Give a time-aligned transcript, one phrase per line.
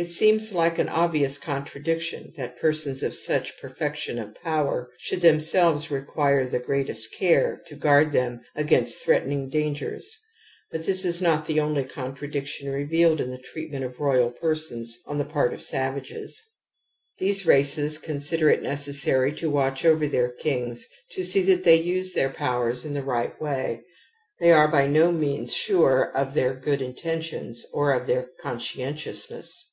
[0.00, 5.40] It seems like an obvious contradiction that persons of such perfection of power shotdd them
[5.40, 10.08] selves require the greatest care to guard them against threatening dangers,
[10.70, 15.18] but this is not the only contradiction revealed in the treatment of royal persons on
[15.18, 16.40] the part of savages.
[17.18, 22.12] These races consider it necessary to watch over their kings to see that they use
[22.12, 23.82] their powers in the right way;
[24.38, 29.64] they are by no means sure of their good intentions or of their conscientiousness.